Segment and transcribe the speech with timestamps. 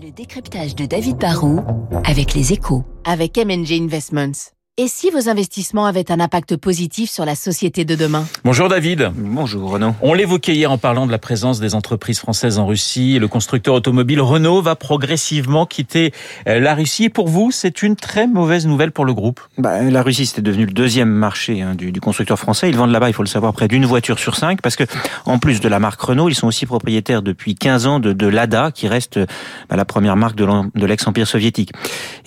[0.00, 1.60] Le décryptage de David Barrault
[2.04, 2.84] avec les échos.
[3.04, 4.57] Avec MNG Investments.
[4.80, 9.10] Et si vos investissements avaient un impact positif sur la société de demain Bonjour David.
[9.16, 9.92] Bonjour Renaud.
[10.02, 13.18] On l'évoquait hier en parlant de la présence des entreprises françaises en Russie.
[13.18, 16.12] Le constructeur automobile Renault va progressivement quitter
[16.46, 17.06] euh, la Russie.
[17.06, 20.42] Et pour vous, c'est une très mauvaise nouvelle pour le groupe bah, La Russie, c'était
[20.42, 22.68] devenu le deuxième marché hein, du, du, constructeur français.
[22.68, 24.62] Ils vendent là-bas, il faut le savoir, près d'une voiture sur cinq.
[24.62, 24.84] Parce que,
[25.24, 28.28] en plus de la marque Renault, ils sont aussi propriétaires depuis 15 ans de, de
[28.28, 29.18] l'ADA, qui reste
[29.68, 31.72] bah, la première marque de l'ex-empire soviétique.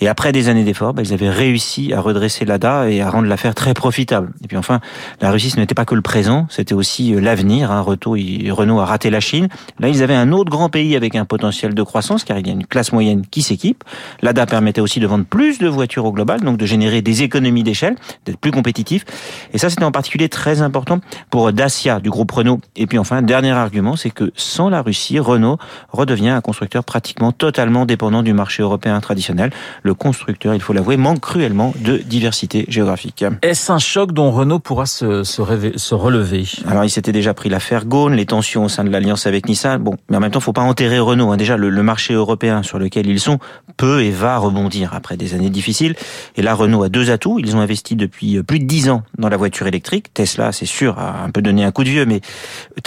[0.00, 3.28] Et après des années d'efforts, bah, ils avaient réussi à redresser l'ADA et à rendre
[3.28, 4.32] l'affaire très profitable.
[4.44, 4.80] Et puis enfin,
[5.20, 7.70] la Russie, ce n'était pas que le présent, c'était aussi euh, l'avenir.
[7.70, 7.82] Hein.
[7.82, 9.48] Renault a raté la Chine.
[9.78, 12.50] Là, ils avaient un autre grand pays avec un potentiel de croissance, car il y
[12.50, 13.84] a une classe moyenne qui s'équipe.
[14.22, 17.62] L'ADA permettait aussi de vendre plus de voitures au global, donc de générer des économies
[17.62, 19.04] d'échelle, d'être plus compétitif.
[19.52, 22.60] Et ça, c'était en particulier très important pour Dacia du groupe Renault.
[22.76, 25.58] Et puis enfin, dernier argument, c'est que sans la Russie, Renault
[25.90, 29.50] redevient un constructeur pratiquement totalement dépendant du marché européen traditionnel.
[29.82, 32.31] Le constructeur, il faut l'avouer, manque cruellement de diversité
[32.68, 33.24] géographique.
[33.42, 36.44] Est-ce un choc dont Renault pourra se, se, rêver, se relever?
[36.66, 39.78] Alors, il s'était déjà pris l'affaire Gaune, les tensions au sein de l'alliance avec Nissan.
[39.78, 41.30] Bon, mais en même temps, faut pas enterrer Renault.
[41.32, 41.36] Hein.
[41.36, 43.38] Déjà, le, le, marché européen sur lequel ils sont
[43.76, 45.94] peut et va rebondir après des années difficiles.
[46.36, 47.38] Et là, Renault a deux atouts.
[47.38, 50.14] Ils ont investi depuis plus de dix ans dans la voiture électrique.
[50.14, 52.20] Tesla, c'est sûr, a un peu donné un coup de vieux, mais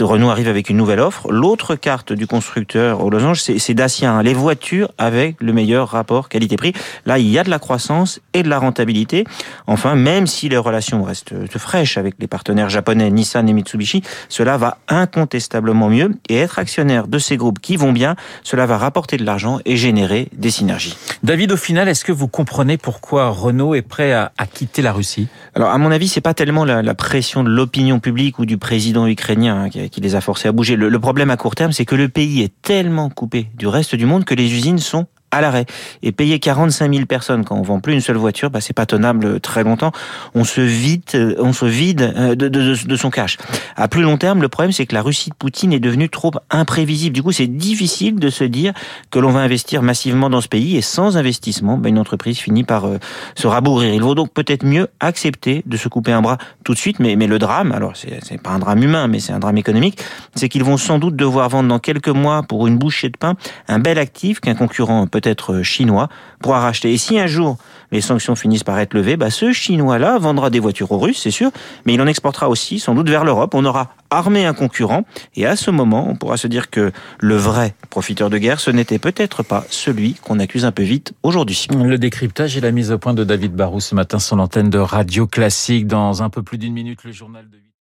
[0.00, 1.30] Renault arrive avec une nouvelle offre.
[1.30, 4.12] L'autre carte du constructeur au losange, c'est Dacia.
[4.12, 4.22] Hein.
[4.22, 6.72] Les voitures avec le meilleur rapport qualité-prix.
[7.06, 9.24] Là, il y a de la croissance et de la rentabilité.
[9.66, 14.56] Enfin, même si les relations restent fraîches avec les partenaires japonais Nissan et Mitsubishi, cela
[14.56, 19.16] va incontestablement mieux et être actionnaire de ces groupes qui vont bien, cela va rapporter
[19.16, 20.96] de l'argent et générer des synergies.
[21.22, 24.92] David, au final, est-ce que vous comprenez pourquoi Renault est prêt à, à quitter la
[24.92, 25.28] Russie?
[25.54, 28.58] Alors, à mon avis, c'est pas tellement la, la pression de l'opinion publique ou du
[28.58, 30.76] président ukrainien hein, qui, qui, les a forcés à bouger.
[30.76, 33.94] Le, le problème à court terme, c'est que le pays est tellement coupé du reste
[33.94, 35.66] du monde que les usines sont à l'arrêt.
[36.02, 38.86] Et payer 45 000 personnes quand on vend plus une seule voiture, bah, c'est pas
[38.86, 39.92] tenable très longtemps.
[40.34, 43.36] On se vide, on se vide de, de, de, son cash.
[43.76, 46.30] À plus long terme, le problème, c'est que la Russie de Poutine est devenue trop
[46.50, 47.14] imprévisible.
[47.14, 48.72] Du coup, c'est difficile de se dire
[49.10, 52.64] que l'on va investir massivement dans ce pays et sans investissement, bah, une entreprise finit
[52.64, 52.98] par euh,
[53.34, 53.92] se rabourrir.
[53.92, 57.16] Il vaut donc peut-être mieux accepter de se couper un bras tout de suite, mais,
[57.16, 59.98] mais le drame, alors c'est pas un drame humain, mais c'est un drame économique,
[60.34, 63.34] c'est qu'ils vont sans doute devoir vendre dans quelques mois pour une bouchée de pain
[63.68, 66.08] un bel actif qu'un concurrent peut être chinois
[66.40, 66.92] pourra racheter.
[66.92, 67.56] Et si un jour
[67.92, 71.30] les sanctions finissent par être levées, bah ce chinois-là vendra des voitures aux Russes, c'est
[71.30, 71.50] sûr,
[71.86, 73.54] mais il en exportera aussi sans doute vers l'Europe.
[73.54, 75.04] On aura armé un concurrent
[75.36, 78.70] et à ce moment, on pourra se dire que le vrai profiteur de guerre, ce
[78.70, 81.66] n'était peut-être pas celui qu'on accuse un peu vite aujourd'hui.
[81.70, 84.78] Le décryptage et la mise au point de David Barou ce matin sur l'antenne de
[84.78, 85.86] Radio Classique.
[85.86, 87.64] Dans un peu plus d'une minute, le journal de